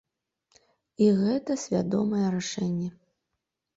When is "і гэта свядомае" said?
1.07-2.25